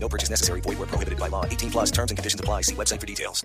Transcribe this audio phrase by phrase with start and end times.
[0.00, 0.60] No purchase necessary.
[0.62, 1.44] Void where prohibited by law.
[1.44, 2.62] 18 plus terms and conditions apply.
[2.62, 3.44] See website for details.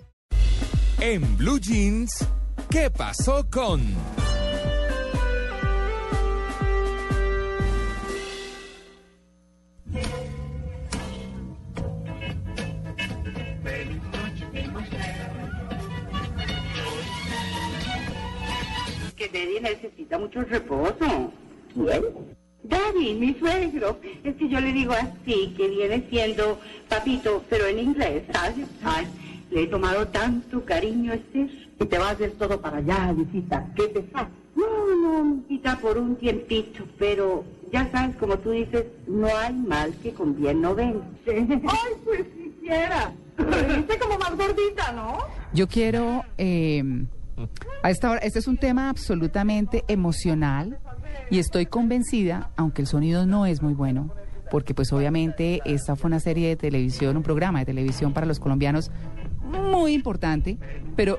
[1.00, 2.24] En Blue Jeans,
[2.70, 3.82] ¿qué pasó con?
[19.16, 21.32] que Daddy necesita mucho reposo.
[21.72, 22.36] ¿Quién?
[22.64, 23.98] Daddy, mi suegro.
[24.24, 28.66] Es que yo le digo así, que viene siendo papito, pero en inglés, ¿sabes?
[28.82, 29.06] Ay,
[29.50, 31.48] le he tomado tanto cariño a este.
[31.80, 33.66] Y te vas a hacer todo para allá, visita.
[33.76, 34.28] ¿Qué te pasa?
[34.54, 39.92] No, no, quita por un tiempito, pero ya sabes, como tú dices, no hay mal
[40.02, 41.04] que con bien no venga.
[41.26, 43.12] Ay, pues quisiera.
[43.36, 45.18] Pero viste como más gordita, ¿no?
[45.52, 46.82] Yo quiero, eh,
[47.82, 50.78] a esta hora, este es un tema absolutamente emocional
[51.30, 54.10] y estoy convencida, aunque el sonido no es muy bueno,
[54.50, 58.38] porque pues obviamente esta fue una serie de televisión, un programa de televisión para los
[58.38, 58.90] colombianos
[59.42, 60.58] muy importante,
[60.96, 61.18] pero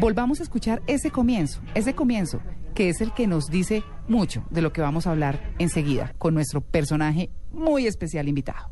[0.00, 2.40] volvamos a escuchar ese comienzo, ese comienzo,
[2.74, 6.34] que es el que nos dice mucho de lo que vamos a hablar enseguida con
[6.34, 8.70] nuestro personaje muy especial invitado.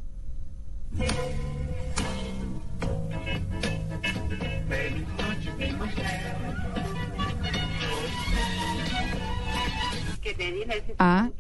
[10.99, 11.31] Ah.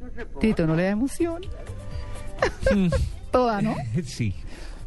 [0.40, 1.42] Tito, ¿no le da emoción?
[3.30, 3.74] Toda, ¿no?
[4.04, 4.34] Sí.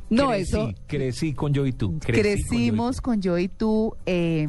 [0.10, 1.98] No, crecí, eso- Crecí con yo y tú.
[2.00, 3.96] crecí Crecimos con Yo y tú.
[4.06, 4.48] eh,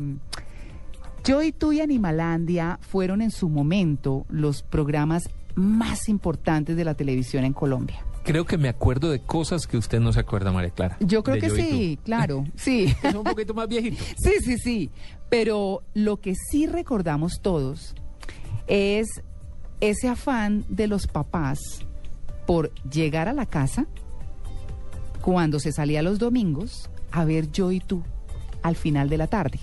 [1.24, 5.22] Yo y tú y Animalandia fueron en su momento los programas
[5.54, 8.04] más importantes de la televisión en Colombia.
[8.24, 10.96] Creo que me acuerdo de cosas que usted no se acuerda, María Clara.
[11.00, 12.92] Yo creo que Yo sí, claro, sí.
[13.02, 14.02] Es un poquito más viejito.
[14.16, 14.90] Sí, sí, sí.
[15.28, 17.94] Pero lo que sí recordamos todos
[18.66, 19.06] es
[19.82, 21.58] ese afán de los papás
[22.46, 23.86] por llegar a la casa
[25.20, 28.02] cuando se salía los domingos a ver Yo y tú
[28.62, 29.58] al final de la tarde.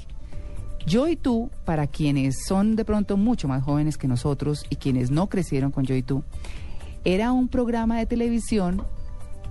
[0.86, 5.10] Yo y tú, para quienes son de pronto mucho más jóvenes que nosotros y quienes
[5.10, 6.24] no crecieron con Yo y tú,
[7.06, 8.84] era un programa de televisión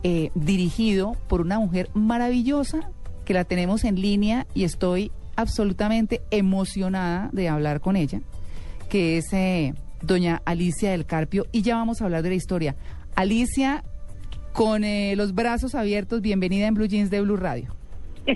[0.02, 2.90] eh, dirigido por una mujer maravillosa
[3.24, 8.20] que la tenemos en línea y estoy absolutamente emocionada de hablar con ella,
[8.90, 12.76] que es eh, doña Alicia del Carpio, y ya vamos a hablar de la historia.
[13.16, 13.82] Alicia,
[14.52, 17.74] con eh, los brazos abiertos, bienvenida en Blue Jeans de Blue Radio.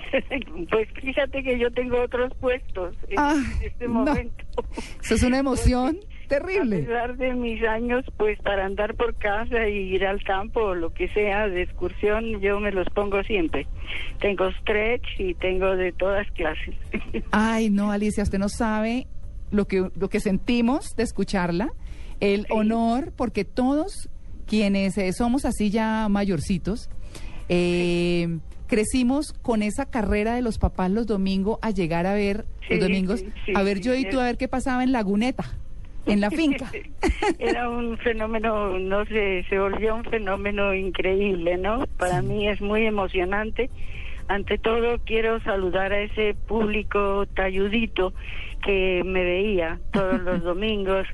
[0.71, 3.93] Pues fíjate que yo tengo otros puestos en Ah, este no.
[4.05, 4.43] momento.
[5.03, 6.79] Eso es una emoción A terrible.
[6.79, 10.91] pesar de mis años, pues para andar por casa y ir al campo o lo
[10.91, 13.67] que sea de excursión, yo me los pongo siempre.
[14.19, 16.73] Tengo stretch y tengo de todas clases.
[17.31, 19.05] Ay, no, Alicia, usted no sabe
[19.53, 21.71] lo que, lo que sentimos de escucharla,
[22.19, 24.09] el honor, porque todos
[24.47, 26.89] quienes eh, somos así ya mayorcitos,
[27.49, 32.75] eh, crecimos con esa carrera de los papás los domingos a llegar a ver, Sí,
[32.75, 35.45] los domingos, a ver yo y tú a ver qué pasaba en Laguneta,
[36.05, 36.71] en la finca.
[37.39, 41.85] Era un fenómeno, no sé, se volvió un fenómeno increíble, ¿no?
[41.97, 43.69] Para mí es muy emocionante.
[44.29, 48.13] Ante todo, quiero saludar a ese público talludito
[48.65, 51.07] que me veía todos los domingos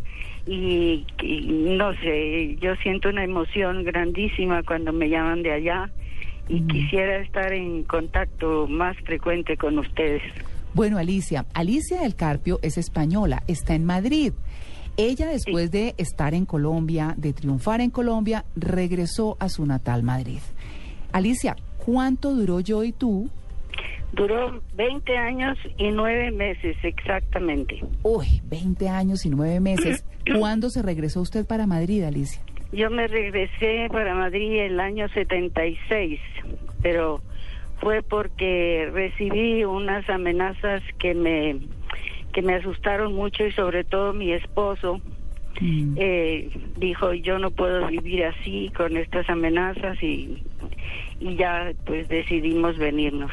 [0.46, 1.42] y, y
[1.78, 5.90] no sé, yo siento una emoción grandísima cuando me llaman de allá
[6.48, 10.24] y quisiera estar en contacto más frecuente con ustedes.
[10.74, 14.34] Bueno, Alicia, Alicia del Carpio es española, está en Madrid.
[14.98, 20.40] Ella después de estar en Colombia, de triunfar en Colombia, regresó a su natal Madrid.
[21.12, 23.30] Alicia, ¿cuánto duró yo y tú?
[24.14, 27.82] Duró 20 años y 9 meses exactamente.
[28.04, 30.06] Uy, 20 años y 9 meses.
[30.40, 32.42] ¿Cuándo se regresó usted para Madrid, Alicia?
[32.72, 36.20] Yo me regresé para Madrid el año 76,
[36.82, 37.22] pero
[37.82, 41.60] fue porque recibí unas amenazas que me
[42.34, 45.02] que me asustaron mucho y sobre todo mi esposo
[45.62, 45.96] Mm.
[45.98, 50.42] eh, dijo yo no puedo vivir así con estas amenazas y
[51.20, 53.32] y ya pues decidimos venirnos.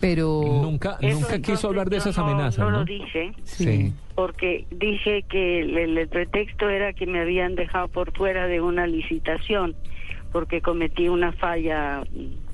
[0.00, 0.42] Pero...
[0.62, 2.78] Nunca, Eso, nunca quiso hablar de esas no- amenazas, No ¿no?
[2.78, 3.92] lo dije Sí.
[4.14, 8.86] porque dije que el, el pretexto era que me habían dejado por fuera de una
[8.86, 9.74] licitación
[10.32, 12.02] porque cometí una falla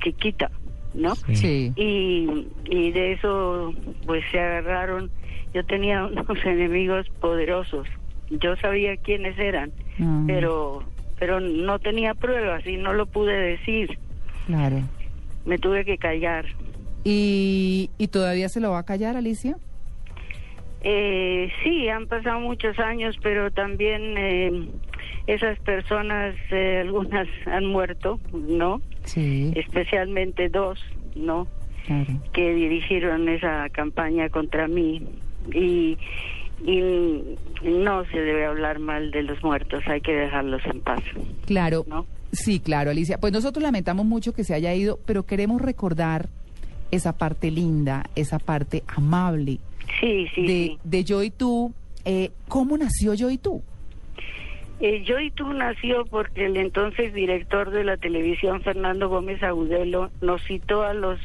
[0.02, 0.50] chiquita.
[0.94, 1.14] ¿no?
[1.16, 1.72] Sí.
[1.74, 3.72] Y, y de eso
[4.06, 5.10] pues se agarraron.
[5.54, 7.88] Yo tenía unos enemigos poderosos.
[8.30, 10.24] Yo sabía quiénes eran, Ah.
[10.26, 10.82] pero
[11.18, 13.98] pero no tenía pruebas y no lo pude decir.
[14.46, 14.80] Claro.
[15.46, 16.44] Me tuve que callar.
[17.04, 19.56] ¿Y, ¿Y todavía se lo va a callar, Alicia?
[20.84, 24.68] Eh, sí, han pasado muchos años, pero también eh,
[25.26, 28.80] esas personas, eh, algunas han muerto, ¿no?
[29.04, 30.78] Sí, Especialmente dos,
[31.14, 31.46] ¿no?
[31.86, 32.12] claro.
[32.32, 35.02] Que dirigieron esa campaña contra mí.
[35.52, 35.98] Y,
[36.64, 41.02] y no se debe hablar mal de los muertos, hay que dejarlos en paz,
[41.46, 41.84] Claro.
[41.88, 42.06] ¿no?
[42.30, 43.18] Sí, claro, Alicia.
[43.18, 46.28] Pues nosotros lamentamos mucho que se haya ido, pero queremos recordar
[46.92, 49.58] esa parte linda, esa parte amable
[50.00, 50.78] Sí, sí, de, sí.
[50.84, 51.72] de Yo y tú.
[52.04, 53.62] Eh, ¿Cómo nació Yo y tú?
[54.80, 60.10] Eh, Yo y tú nació porque el entonces director de la televisión, Fernando Gómez Agudelo,
[60.20, 61.18] nos citó a los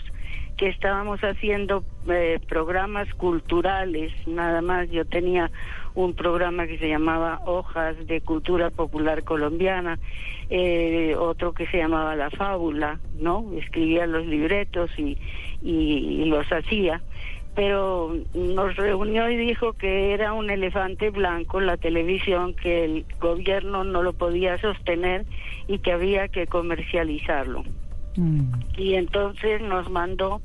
[0.58, 4.90] que estábamos haciendo eh, programas culturales, nada más.
[4.90, 5.52] Yo tenía
[5.94, 10.00] un programa que se llamaba Hojas de Cultura Popular Colombiana,
[10.50, 13.52] eh, otro que se llamaba La Fábula, ¿no?
[13.56, 15.18] Escribía los libretos y,
[15.62, 17.02] y- y los hacía
[17.56, 23.84] pero nos reunió y dijo que era un elefante blanco la televisión, que el gobierno
[23.84, 25.26] no lo podía sostener
[25.68, 27.64] y que había que comercializarlo.
[28.76, 30.42] Y entonces nos mandó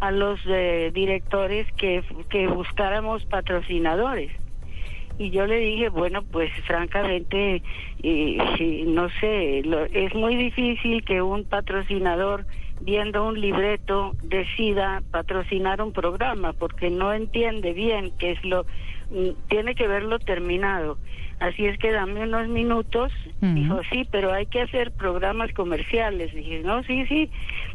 [0.00, 4.32] a los eh, directores que, que buscáramos patrocinadores.
[5.18, 7.62] Y yo le dije, bueno, pues francamente,
[8.02, 12.46] eh, no sé, lo- es muy difícil que un patrocinador
[12.80, 18.64] viendo un libreto decida patrocinar un programa porque no entiende bien qué es lo
[19.10, 20.98] mm, tiene que verlo terminado.
[21.38, 23.12] Así es que dame unos minutos.
[23.40, 27.30] Dijo sí pero hay que hacer programas comerciales dije no sí sí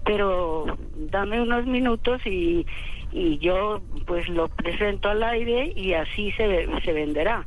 [0.05, 0.77] pero
[1.09, 2.67] dame unos minutos y
[3.11, 7.43] y yo pues lo presento al aire y así se se venderá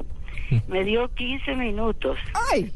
[0.66, 2.18] me dio 15 minutos.
[2.52, 2.72] ¡Ay!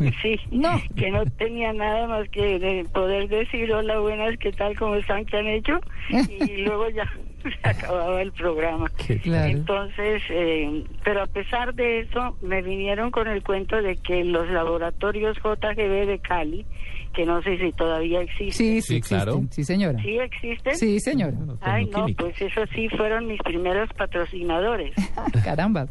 [0.22, 0.80] Sí, No.
[0.96, 4.76] que no tenía nada más que de poder decir hola, buenas, ¿qué tal?
[4.78, 5.24] ¿Cómo están?
[5.26, 5.78] ¿Qué han hecho?
[6.28, 7.04] Y luego ya
[7.42, 8.86] se acababa el programa.
[9.22, 9.50] Claro.
[9.50, 14.48] Entonces, eh, pero a pesar de eso, me vinieron con el cuento de que los
[14.50, 16.66] laboratorios JGB de Cali,
[17.14, 18.52] que no sé si todavía existen.
[18.52, 19.18] Sí, sí, existen.
[19.18, 19.42] claro.
[19.50, 19.98] Sí, señora.
[20.02, 20.76] ¿Sí existen?
[20.76, 21.32] Sí, señora.
[21.36, 24.92] Bueno, Ay, no, pues eso sí fueron mis primeros patrocinadores.
[25.44, 25.86] Caramba.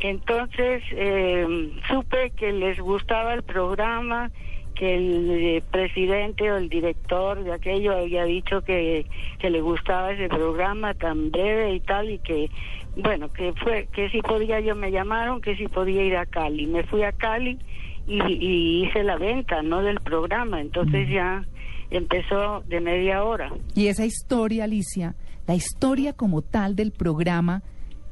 [0.00, 4.30] Entonces eh, supe que les gustaba el programa,
[4.74, 9.06] que el eh, presidente o el director de aquello había dicho que,
[9.38, 12.50] que le gustaba ese programa tan breve y tal y que
[12.96, 16.66] bueno que fue que si podía yo me llamaron que si podía ir a Cali.
[16.66, 17.58] Me fui a Cali
[18.06, 20.60] y, y hice la venta no del programa.
[20.60, 21.44] Entonces ya
[21.90, 23.52] empezó de media hora.
[23.74, 25.14] Y esa historia, Alicia,
[25.46, 27.62] la historia como tal del programa,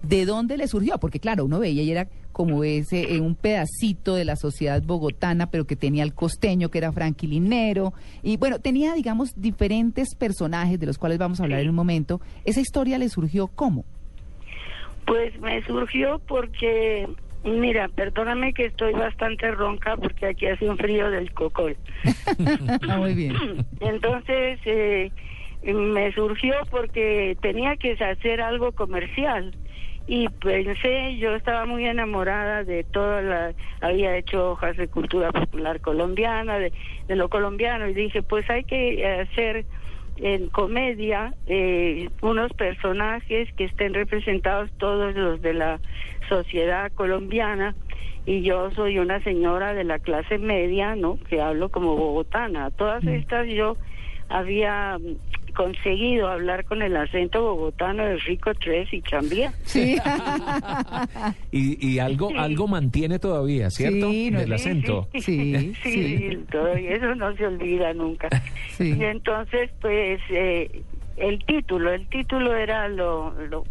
[0.03, 0.99] ¿de dónde le surgió?
[0.99, 5.51] Porque claro, uno veía y era como ese eh, un pedacito de la sociedad bogotana,
[5.51, 7.93] pero que tenía el costeño, que era franquilinero,
[8.23, 12.21] y bueno, tenía, digamos, diferentes personajes de los cuales vamos a hablar en un momento.
[12.45, 13.85] ¿Esa historia le surgió cómo?
[15.05, 17.09] Pues me surgió porque,
[17.43, 21.77] mira, perdóname que estoy bastante ronca porque aquí hace un frío del cocol.
[22.89, 23.35] Ah, muy bien.
[23.81, 25.11] Entonces, eh,
[25.63, 29.55] me surgió porque tenía que hacer algo comercial.
[30.11, 35.83] Y pensé, yo estaba muy enamorada de toda la, había hecho hojas de cultura popular
[35.83, 36.73] colombiana, de,
[37.07, 39.67] de lo colombiano, y dije, pues hay que hacer
[40.17, 45.81] en comedia eh, unos personajes que estén representados todos los de la
[46.29, 47.77] sociedad colombiana
[48.27, 51.19] y yo soy una señora de la clase media, ¿no?
[51.29, 52.71] Que hablo como bogotana.
[52.71, 53.77] Todas estas yo
[54.29, 55.17] había mm,
[55.59, 59.53] conseguido hablar con el acento bogotano de Rico Tres y Chambía.
[59.65, 59.97] Sí.
[61.51, 64.11] Y, y algo, algo mantiene todavía, ¿cierto?
[64.11, 65.09] Sí, no- El acento.
[65.15, 66.39] Sí, sí, sí.
[66.51, 68.29] todavía eso no se olvida nunca.
[68.71, 68.95] Sí.
[68.99, 70.83] Y entonces, pues, eh,
[71.17, 73.65] el título, el título era lo, lo...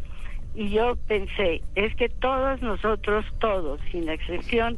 [0.56, 4.78] Y yo pensé, es que todos nosotros, todos, sin excepción,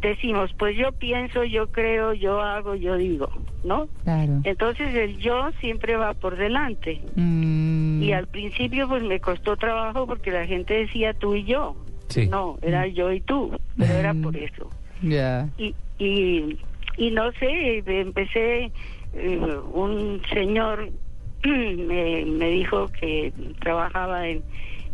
[0.00, 3.30] decimos, pues yo pienso, yo creo, yo hago, yo digo,
[3.64, 3.88] ¿no?
[4.04, 4.40] Claro.
[4.44, 7.00] Entonces el yo siempre va por delante.
[7.16, 11.76] Mm, Y al principio pues me costó trabajo porque la gente decía tú y yo.
[12.08, 12.26] Sí.
[12.26, 14.22] No, era yo y tú, pero era Mm.
[14.22, 14.70] por eso.
[15.02, 15.48] ya.
[15.58, 16.58] Y, y,
[16.96, 18.70] y no sé, empecé,
[19.14, 20.90] eh, un señor
[21.44, 24.42] me, me dijo que trabajaba en,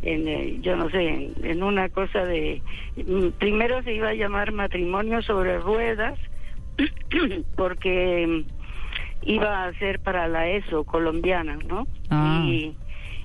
[0.02, 2.62] en eh, yo no sé, en, en una cosa de,
[2.96, 6.18] mm, primero se iba a llamar matrimonio sobre ruedas,
[7.56, 8.44] porque,
[9.28, 11.86] iba a ser para la ESO colombiana, ¿no?
[12.08, 12.42] Ah.
[12.46, 12.74] Y,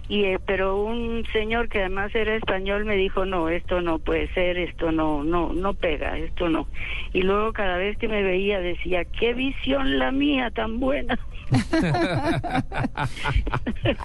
[0.10, 4.28] y eh, pero un señor que además era español me dijo no esto no puede
[4.34, 6.68] ser esto no no no pega esto no
[7.14, 11.18] y luego cada vez que me veía decía qué visión la mía tan buena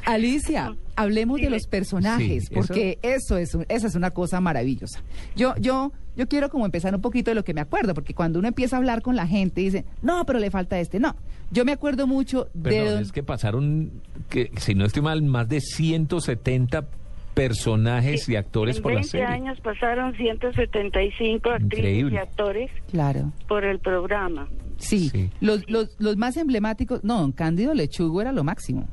[0.07, 5.01] Alicia, hablemos de los personajes, Sí, porque eso, es un- esa es una cosa maravillosa.
[5.37, 8.39] Yo, yo, yo quiero como empezar un poquito de lo que me acuerdo, porque cuando
[8.39, 11.17] uno empieza a hablar con la gente dice, no, pero le falta este, no.
[11.51, 13.91] Yo me acuerdo mucho de Perdón, don- es que pasaron,
[14.29, 16.87] que, si no estoy mal, más de 170
[17.35, 19.27] personajes y actores en por la 20 serie.
[19.27, 22.15] años pasaron 175 actrices Increíble.
[22.17, 23.33] y actores Claro.
[23.47, 25.31] por el programa Sí, Sí.
[25.41, 28.87] Los, los, los más emblemáticos, no, don Cándido Lechugo era lo máximo.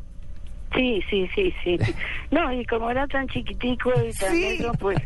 [0.75, 1.77] Sí, sí, sí, sí.
[2.31, 4.41] No, y como era tan chiquitico y tan Sí.
[4.41, 4.97] negro, pues,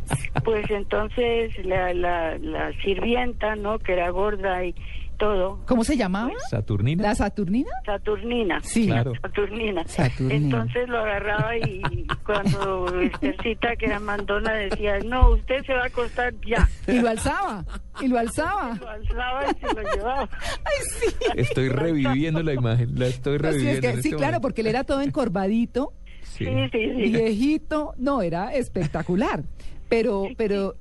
[0.43, 3.77] pues entonces la, la, la sirvienta, ¿no?
[3.79, 4.73] Que era gorda y
[5.19, 6.31] todo, ¿Cómo se llamaba?
[6.49, 7.03] Saturnina.
[7.03, 7.69] ¿La Saturnina?
[7.85, 8.59] Saturnina.
[8.63, 8.87] Sí.
[8.87, 9.13] Claro.
[9.21, 9.87] Saturnina.
[9.87, 10.35] Saturnina.
[10.35, 15.85] Entonces lo agarraba y cuando Estercita, que era mandona, decía, no, usted se va a
[15.87, 16.67] acostar ya.
[16.87, 17.65] Y lo alzaba,
[18.01, 18.75] y lo alzaba.
[18.79, 20.29] Lo alzaba y se lo llevaba.
[20.41, 21.15] Ay, sí.
[21.35, 23.73] Estoy reviviendo la imagen, la estoy reviviendo.
[23.73, 24.41] es que, en sí, este claro, momento.
[24.41, 25.93] porque él era todo encorvadito.
[26.23, 26.45] Sí.
[26.45, 27.11] Sí, sí, sí.
[27.11, 29.43] viejito, no, era espectacular.
[29.89, 30.75] Pero, pero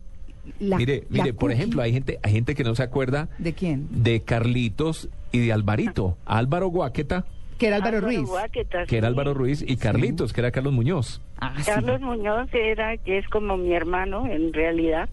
[0.61, 3.53] la, mire, la mire, por ejemplo, hay gente, hay gente que no se acuerda ¿De
[3.53, 3.87] quién?
[3.91, 6.17] de Carlitos y de Alvarito.
[6.27, 7.25] Álvaro Guaqueta,
[7.59, 8.21] Que era Álvaro Ruiz.
[8.21, 9.09] Guáqueta, que era.
[9.09, 11.21] Álvaro Ruiz, y Carlitos, que era Carlos Muñoz.
[11.41, 11.65] Ah, sí.
[11.67, 15.09] Carlos Muñoz era, que es como mi hermano en realidad,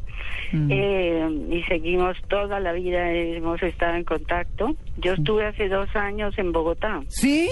[0.51, 0.69] Mm.
[0.71, 4.75] eh, y seguimos toda la vida, hemos estado en contacto.
[4.97, 7.01] Yo estuve hace dos años en Bogotá.
[7.07, 7.49] ¿Sí?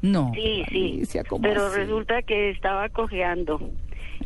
[0.00, 0.30] No.
[0.34, 1.78] Sí, sí, Alicia, ¿cómo pero así?
[1.78, 3.58] resulta que estaba cojeando.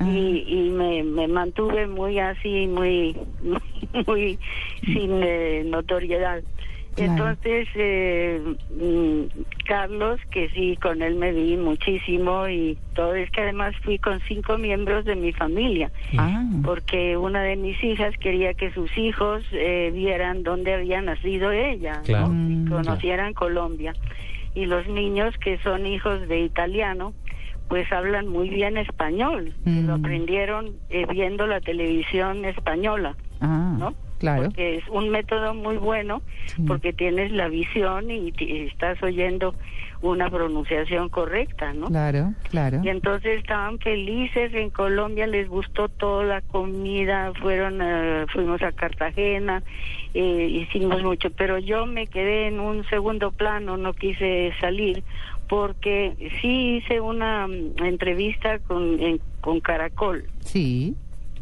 [0.05, 3.61] Y, y me, me mantuve muy así, muy, muy,
[4.07, 4.39] muy
[4.85, 6.43] sin eh, notoriedad.
[6.95, 7.13] Claro.
[7.13, 13.43] Entonces, eh, mm, Carlos, que sí, con él me vi muchísimo y todo, es que
[13.43, 18.55] además fui con cinco miembros de mi familia, Ah, porque una de mis hijas quería
[18.55, 22.03] que sus hijos eh, vieran dónde había nacido ella.
[22.09, 23.95] Mm, y conocieran Colombia.
[24.55, 27.15] Y los niños que son hijos de italiano,
[27.69, 29.87] pues hablan muy bien español, Mm.
[29.87, 33.17] lo aprendieron eh, viendo la televisión española.
[33.41, 33.95] ah, ¿no?
[34.19, 34.45] claro.
[34.45, 36.63] Porque es un método muy bueno Sí.
[36.67, 39.55] porque tienes la visión y te- estás oyendo
[40.01, 41.87] una pronunciación correcta, ¿no?
[41.89, 42.81] Claro, claro.
[42.85, 48.71] Y entonces estaban felices en Colombia, les gustó toda la comida, fueron, eh, fuimos a
[48.73, 49.63] Cartagena,
[50.15, 55.03] eh, hicimos mucho, pero yo me quedé en un segundo plano, no quise salir
[55.49, 60.95] porque sí hice una mm, entrevista con, en- con Caracol Sí.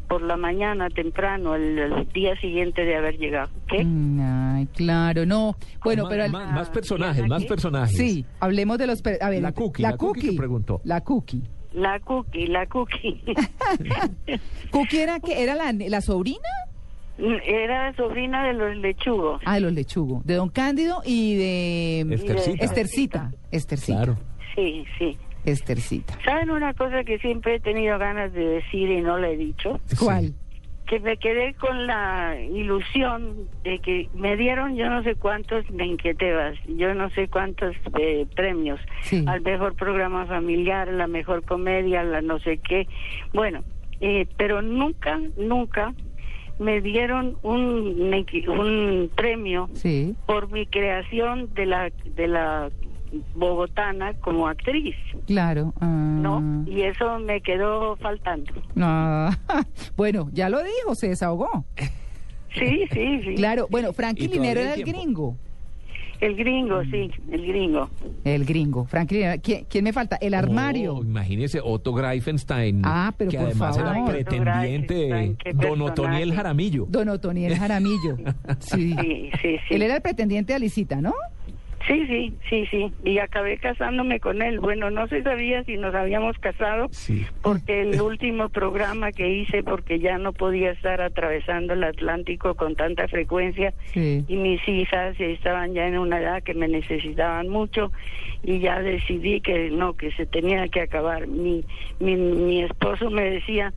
[0.09, 3.49] Por la mañana temprano, el, el día siguiente de haber llegado.
[3.69, 3.85] ¿Qué?
[3.85, 4.21] Mm,
[4.57, 5.57] Ay, claro, no.
[5.85, 6.25] Bueno, más, pero...
[6.25, 7.97] al- más, más personajes, ¿y más personajes.
[7.97, 9.03] Sí, hablemos de los...
[9.03, 10.81] per- A ver, La cookie, la la cookie que preguntó.
[10.85, 11.43] La cookie.
[11.73, 13.21] La cookie, la cookie.
[14.71, 16.49] ¿Cookie era que era la, la sobrina?
[17.19, 19.41] Era sobrina de los lechugos.
[19.45, 20.25] Ah, de los lechugos.
[20.27, 22.01] De Don Cándido y de...
[22.15, 22.65] Estercita.
[22.65, 23.33] Estercita.
[23.51, 23.97] Estercita.
[24.05, 24.19] Claro.
[24.55, 25.17] Sí, sí.
[25.47, 26.19] Estercita.
[26.25, 29.81] ¿Saben una cosa que siempre he tenido ganas de decir y no la he dicho?
[29.99, 30.33] ¿Cuál?
[30.87, 36.55] Que me quedé con la ilusión de que me dieron yo no sé cuántos Benquetebas,
[36.69, 39.25] yo no sé cuántos eh, premios Sí.
[39.27, 42.87] al mejor programa familiar, la mejor comedia, la no sé qué.
[43.33, 43.65] Bueno,
[44.01, 45.93] eh, pero nunca, nunca
[46.61, 48.15] me dieron un,
[48.49, 50.15] un premio Sí.
[50.27, 52.71] por mi creación de la de la
[53.35, 54.95] bogotana como actriz,
[55.27, 55.73] Claro.
[55.81, 55.87] ah.
[55.87, 56.65] ¿no?
[56.67, 58.53] Y eso me quedó faltando.
[58.75, 59.29] No.
[59.97, 61.65] bueno, ya lo dijo, se desahogó.
[62.55, 63.35] Sí, sí, sí.
[63.37, 65.03] Claro, bueno, Frankie Linero era el tiempo.
[65.03, 65.37] gringo.
[66.19, 67.91] El gringo, sí, el gringo.
[68.25, 68.87] El gringo.
[68.87, 69.43] Frankie Linero.
[69.43, 70.17] ¿Quién, quién me falta?
[70.17, 70.95] El armario.
[70.97, 72.81] Oh, imagínese, Otto Greifenstein.
[72.85, 73.95] Ah, pero que por además favor.
[73.95, 76.33] era pretendiente Don Otoniel.
[76.33, 76.87] Jaramillo.
[76.89, 78.17] Don Otoniel Jaramillo.
[78.61, 78.95] Sí.
[78.99, 79.75] Sí, sí, sí.
[79.75, 81.13] Él era el pretendiente de Alicita, ¿no?
[81.87, 82.93] Sí, sí, sí, sí.
[83.05, 84.59] Y acabé casándome con él.
[84.59, 87.25] Bueno, no se sabía si nos habíamos casado Sí.
[87.43, 92.75] porque el último programa que hice, porque ya no podía estar atravesando el Atlántico con
[92.75, 94.25] tanta frecuencia, Sí.
[94.27, 97.93] y mis hijas estaban ya en una edad que me necesitaban mucho
[98.43, 101.27] y ya decidí que no, que se tenía que acabar.
[101.29, 101.65] Mi,
[102.01, 103.73] mi, mi esposo me decía,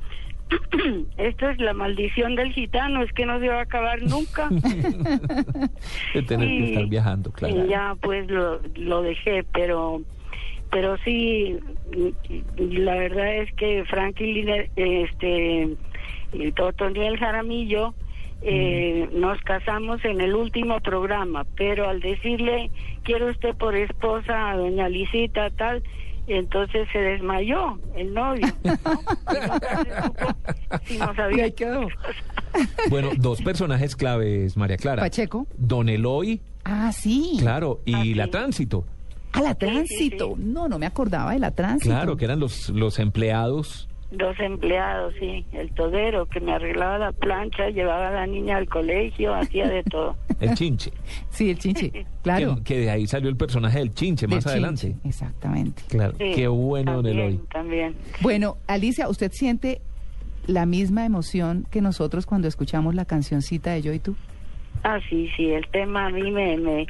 [1.18, 4.50] esto es la maldición del gitano, es que no se va a acabar nunca.
[6.14, 7.66] De tener que Y- estar viajando, claro.
[7.66, 10.02] Y ya pues lo, lo dejé, pero
[10.72, 11.58] pero sí,
[12.58, 15.70] la verdad es que Franklin, este,
[16.34, 17.94] y Totoniel Jaramillo
[18.42, 22.70] Eh, Nos casamos en el último programa, pero al decirle,
[23.04, 25.84] quiero usted por esposa a doña Lisita, tal,
[26.34, 28.48] entonces se desmayó el novio.
[30.86, 31.88] Y si Y había- ahí quedó.
[32.90, 35.02] Bueno, dos personajes claves, María Clara.
[35.02, 35.48] Pacheco.
[35.58, 37.38] Don Eloy, Ah, sí.
[37.40, 38.14] claro, y Ah, sí.
[38.14, 38.86] la Tránsito.
[39.34, 40.34] A la Sí, sí, tránsito.
[40.36, 40.44] sí.
[40.44, 41.94] No, no me acordaba de la tránsito.
[41.94, 43.88] Claro, que eran los, los empleados.
[44.12, 45.46] Dos empleados, sí.
[45.54, 49.84] El todero que me arreglaba la plancha, llevaba a la niña al colegio, hacía de
[49.92, 50.16] todo.
[50.40, 50.92] El chinche.
[51.30, 52.06] Sí, el chinche.
[52.24, 52.58] Claro.
[52.58, 54.82] Que, que de ahí salió el personaje del chinche Del más adelante.
[54.88, 55.84] chinche, Exactamente.
[55.88, 57.40] Claro, Sí, qué bueno, también, Eloy.
[57.52, 57.96] También.
[58.22, 59.80] Bueno, Alicia, ¿usted siente
[60.46, 64.16] la misma emoción que nosotros cuando escuchamos la cancioncita de Yo y tú?
[64.84, 66.88] Ah, sí, sí, el tema a mí me, me,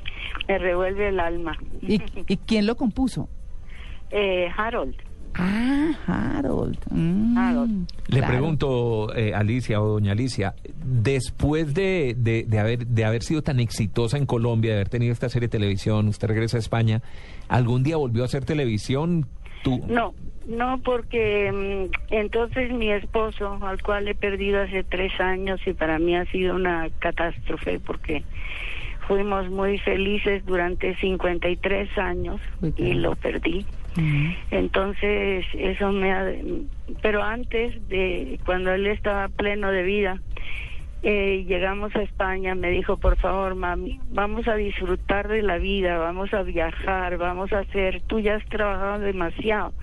[0.48, 1.58] me revuelve el alma.
[1.82, 3.30] ¿Y, y quién lo compuso?
[4.12, 4.96] Eh, Harold.
[5.36, 6.78] Ah, Harold.
[6.92, 7.88] Mm, Harold.
[8.08, 8.28] Le claro.
[8.34, 13.60] pregunto, eh, Alicia o doña Alicia, después de, de, de haber, de haber sido tan
[13.60, 17.02] exitosa en Colombia, de haber tenido esta serie de televisión, usted regresa a España,
[17.48, 19.28] ¿algún día volvió a hacer televisión?
[19.64, 20.14] Tú, No,
[20.48, 26.00] no, porque mm, entonces mi esposo, al cual he perdido hace tres años y para
[26.00, 28.24] mí ha sido una catástrofe porque
[29.08, 32.40] fuimos muy felices durante 53 años
[32.78, 33.66] y lo perdí.
[34.52, 36.32] Entonces, eso me ha...
[37.02, 40.22] Pero antes de, cuando él estaba pleno de vida,
[41.02, 45.98] eh, llegamos a España, me dijo, por favor, mami, vamos a disfrutar de la vida,
[45.98, 49.74] vamos a viajar, vamos a hacer, tú ya has trabajado demasiado,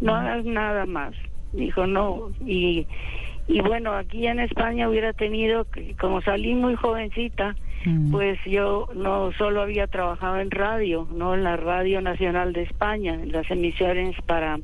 [0.00, 1.14] no hagas nada más.
[1.52, 2.88] Dijo, no, y,
[3.46, 7.54] y bueno, aquí en España hubiera tenido, que- como salí muy jovencita,
[7.84, 8.10] mm.
[8.10, 13.14] pues yo no solo había trabajado en radio, no en la Radio Nacional de España,
[13.14, 14.58] en las emisiones para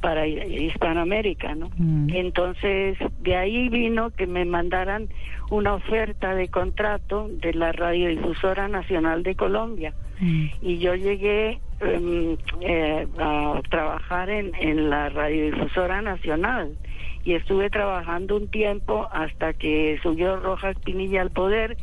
[0.00, 1.70] para Hispanoamérica, ¿no?
[1.76, 2.10] Mm.
[2.10, 5.08] Entonces, de ahí vino que me mandaran
[5.50, 9.94] una oferta de contrato de la Radiodifusora Nacional de Colombia.
[10.20, 10.46] Mm.
[10.62, 16.76] Y yo llegué em, eh, a trabajar en, en la Radiodifusora Nacional.
[17.24, 21.76] Y estuve trabajando un tiempo hasta que subió Rojas Pinilla al poder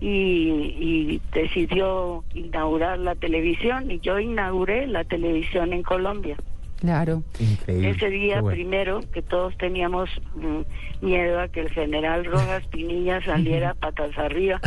[0.00, 3.90] y, y decidió inaugurar la televisión.
[3.90, 6.36] Y yo inauguré la televisión en Colombia.
[6.80, 7.22] Claro.
[7.38, 7.90] increíble.
[7.90, 8.54] Ese día bueno.
[8.56, 14.58] primero que todos teníamos mm, miedo a que el general Rojas Pinilla saliera patas arriba,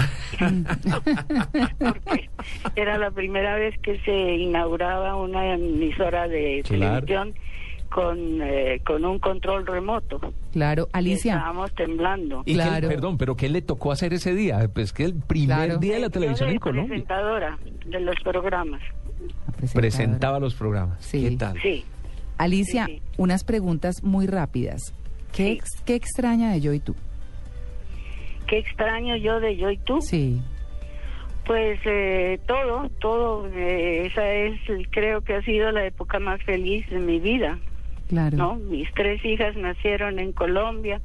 [1.80, 2.30] porque
[2.76, 7.06] era la primera vez que se inauguraba una emisora de Claro.
[7.06, 7.34] televisión
[7.94, 10.20] con, eh, con un control remoto.
[10.52, 10.88] Claro.
[10.94, 11.34] Y Alicia.
[11.36, 12.42] Estábamos temblando.
[12.46, 12.88] ¿Y qué- Claro.
[12.90, 14.68] perdón, pero ¿qué le tocó hacer ese día?
[14.74, 15.78] Pues que el primer Claro.
[15.78, 16.90] día de la televisión en Colombia.
[16.90, 18.82] presentadora de los programas.
[19.74, 21.04] Presentaba los programas.
[21.06, 21.30] Sí.
[21.30, 21.62] ¿Qué tal?
[21.62, 21.86] Sí.
[22.38, 23.02] Alicia, Sí, sí.
[23.18, 24.94] unas preguntas muy rápidas.
[25.32, 25.52] ¿Qué, Sí.
[25.52, 26.96] ex- qué extraña de Yo y tú?
[28.48, 30.02] Qué extraño yo de yo y tú.
[30.02, 30.42] Sí.
[31.46, 34.60] Pues eh, todo, todo, eh, esa es,
[34.92, 37.58] creo que ha sido la época más feliz de mi vida,
[38.14, 38.38] Claro.
[38.38, 38.56] ¿no?
[38.56, 41.02] Mis tres hijas nacieron en Colombia,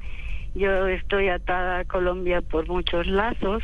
[0.54, 3.62] yo estoy atada a Colombia por muchos lazos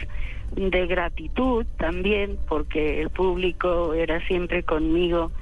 [0.55, 5.33] de gratitud también, porque el público era siempre conmigo,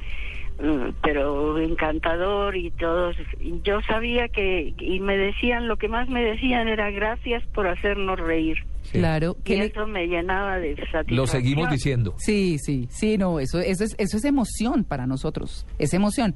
[0.62, 6.08] eh, pero encantador y todos, y yo sabía que, y me decían, lo que más
[6.08, 8.58] me decían era gracias por hacernos reír.
[8.82, 8.98] Sí.
[8.98, 9.36] Claro.
[9.40, 11.16] Y ¿Qué le- eso me llenaba de satisfacción.
[11.16, 12.14] Lo seguimos diciendo.
[12.18, 16.34] Sí, sí, sí, no, eso, eso, es, eso es emoción para nosotros, es emoción.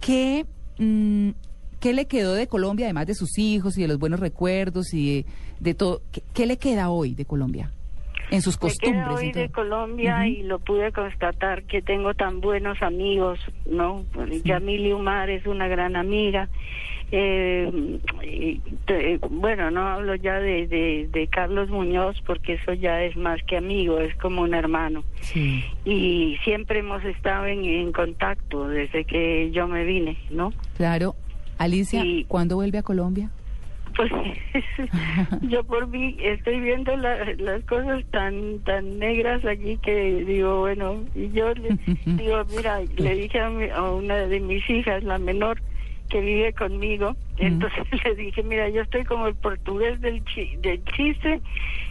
[0.00, 0.44] ¿Qué,
[0.78, 1.30] mm,
[1.80, 5.22] ¿Qué le quedó de Colombia, además de sus hijos y de los buenos recuerdos y
[5.22, 5.26] de,
[5.60, 6.02] de todo?
[6.10, 7.70] ¿Qué, qué le queda hoy de Colombia?
[8.30, 9.04] En sus Me costumbres.
[9.04, 14.04] queda hoy de Colombia y lo pude constatar que tengo tan buenos amigos, ¿no?
[14.44, 16.48] Yamili Umar es una gran amiga.
[17.10, 17.98] Eh,
[18.86, 23.42] te- bueno, no hablo ya de, de, de Carlos Muñoz porque eso ya es más
[23.44, 25.04] que amigo, es como un hermano.
[25.20, 25.64] Sí.
[25.84, 30.52] Y siempre hemos estado en, en contacto desde que yo me vine, ¿no?
[30.76, 31.14] Claro.
[31.58, 33.30] Alicia, Y- ¿cuándo vuelve a Colombia?
[33.96, 34.12] Pues
[35.42, 41.02] yo por mí estoy viendo la- las cosas tan tan negras aquí que digo, bueno,
[41.16, 41.70] y yo le
[42.06, 45.60] digo, mira, le dije a, mi- a una de mis hijas, la menor,
[46.08, 50.82] que vive conmigo, entonces le dije, mira, yo estoy como el portugués del, chi- del
[50.96, 51.40] chiste,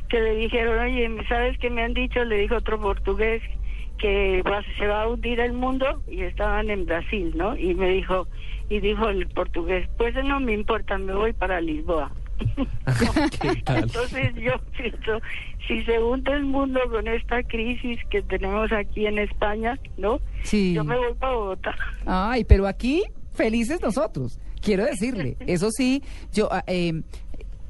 [0.10, 2.24] que le dijeron, oye, ¿sabes qué me han dicho?
[2.24, 3.42] Le dijo otro portugués
[3.98, 4.44] que
[4.78, 7.58] se va a hundir el mundo y estaban en Brasil, ¿no?
[7.58, 8.28] Y me dijo,
[8.70, 12.12] y dijo el portugués, pues no me importa, me voy para Lisboa.
[13.42, 15.20] Entonces yo pienso,
[15.68, 20.20] si se hunde el mundo con esta crisis que tenemos aquí en España, ¿no?
[20.44, 20.74] Sí.
[20.74, 21.76] Yo me voy para Bogotá.
[22.06, 23.04] Ay, pero aquí
[23.38, 25.38] felices nosotros, quiero decirle.
[25.48, 27.04] Eso sí, yo ah, eh,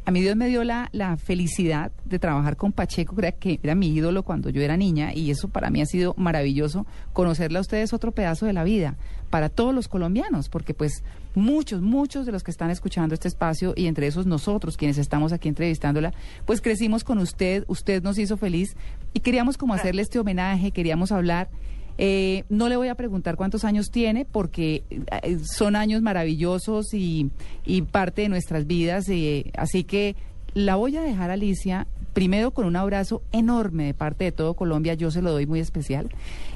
[0.08, 3.90] a mí Dios me dio la, la felicidad de trabajar con Pacheco, que era mi
[3.94, 6.86] ídolo cuando yo era niña, y eso para mí ha sido maravilloso.
[7.12, 8.96] Conocerla a ustedes otro pedazo de la vida,
[9.30, 11.04] para todos los colombianos, porque pues
[11.36, 15.34] muchos, muchos de los que están escuchando este espacio, y entre esos nosotros, quienes estamos
[15.34, 16.14] aquí entrevistándola,
[16.46, 18.78] pues crecimos con usted, usted nos hizo feliz,
[19.14, 21.50] y queríamos como hacerle este homenaje, queríamos hablar.
[21.98, 24.84] Eh, no le voy a preguntar cuántos años tiene porque
[25.24, 27.32] eh, son años maravillosos y,
[27.66, 29.10] y parte de nuestras vidas.
[29.10, 30.16] eh, así que
[30.54, 34.94] la voy a dejar, Alicia, primero con un abrazo enorme de parte de todo Colombia.
[34.96, 36.10] Yo se lo doy muy especial.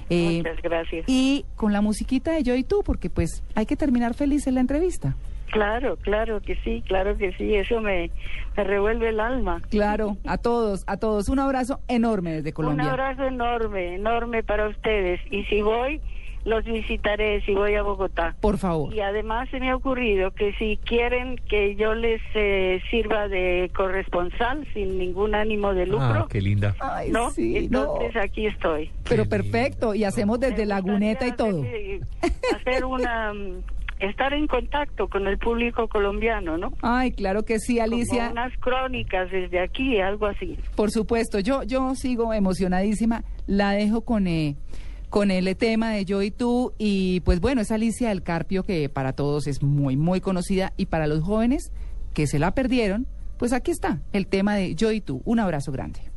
[0.09, 1.05] Eh, Muchas gracias.
[1.07, 4.55] y con la musiquita de Yo y tú, porque pues hay que terminar feliz en
[4.55, 5.15] la entrevista.
[5.51, 8.09] Claro, claro que sí, claro que sí, eso me,
[8.55, 9.61] me revuelve el alma.
[9.69, 11.29] Claro, a todos, a todos.
[11.29, 12.83] Un abrazo enorme desde Colombia.
[12.85, 15.19] Un abrazo enorme, enorme para ustedes.
[15.29, 15.99] Y si voy,
[16.45, 18.35] los visitaré, si voy a Bogotá.
[18.41, 18.93] Por favor.
[18.93, 23.69] Y además se me ha ocurrido que si quieren que yo les eh, sirva de
[23.75, 26.75] corresponsal sin ningún ánimo de lucro, Ah, qué linda.
[26.79, 27.29] Ay, ¿no?
[27.31, 27.81] sí, no.
[27.95, 28.89] Entonces aquí estoy.
[29.07, 31.61] Pero Qué perfecto, y hacemos desde Laguneta y todo.
[31.61, 31.99] Hacer,
[32.55, 33.33] hacer una...
[34.01, 36.73] estar en contacto con el público colombiano, ¿no?
[36.81, 38.29] Ay, claro que sí, Alicia.
[38.29, 40.57] Como unas crónicas desde aquí, algo así.
[40.75, 43.23] Por supuesto, yo, yo sigo emocionadísima.
[43.47, 44.55] La dejo con, eh,
[45.09, 46.73] con el tema de Yo y tú.
[46.77, 50.73] Y pues bueno, es Alicia del Carpio, que para todos es muy, muy conocida.
[50.77, 51.71] Y para los jóvenes
[52.13, 55.21] que se la perdieron, pues aquí está el tema de Yo y tú.
[55.25, 56.10] Un abrazo grande.